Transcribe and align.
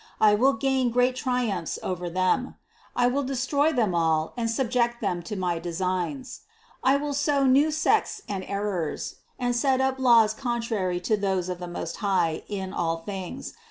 I 0.19 0.33
will 0.33 0.53
gain 0.53 0.89
great 0.89 1.15
triumphs 1.15 1.77
over 1.83 2.09
them; 2.09 2.55
I 2.95 3.05
will 3.05 3.21
destroy 3.21 3.71
them 3.71 3.93
all 3.93 4.33
and 4.35 4.49
subject 4.49 4.99
them 4.99 5.21
to 5.21 5.35
my 5.35 5.59
designs. 5.59 6.41
I 6.83 6.97
will 6.97 7.13
sow 7.13 7.45
new 7.45 7.69
sects 7.69 8.19
and 8.27 8.43
errors, 8.45 9.17
and 9.37 9.55
set 9.55 9.79
up 9.79 9.99
laws 9.99 10.33
contrary 10.33 10.99
to 11.01 11.17
those 11.17 11.49
of 11.49 11.59
the 11.59 11.67
Most 11.67 11.97
High 11.97 12.41
in 12.47 12.73
all 12.73 12.97
things. 13.05 13.53